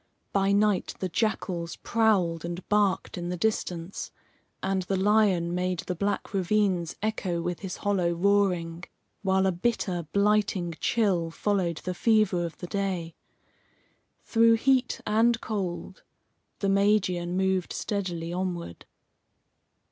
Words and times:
By 0.33 0.51
night 0.51 0.95
the 0.97 1.09
jackals 1.09 1.75
prowled 1.75 2.43
and 2.43 2.67
barked 2.69 3.19
in 3.19 3.29
the 3.29 3.37
distance, 3.37 4.09
and 4.63 4.81
the 4.81 4.97
lion 4.97 5.53
made 5.53 5.81
the 5.81 5.93
black 5.93 6.33
ravines 6.33 6.95
echo 7.03 7.39
with 7.39 7.59
his 7.59 7.77
hollow 7.77 8.09
roaring, 8.11 8.83
while 9.21 9.45
a 9.45 9.51
bitter, 9.51 10.07
blighting 10.11 10.73
chill 10.79 11.29
followed 11.29 11.81
the 11.83 11.93
fever 11.93 12.43
of 12.43 12.57
the 12.57 12.65
day. 12.65 13.13
Through 14.23 14.55
heat 14.55 15.01
and 15.05 15.39
cold, 15.39 16.01
the 16.61 16.69
Magian 16.69 17.37
moved 17.37 17.71
steadily 17.71 18.33
onward. 18.33 18.87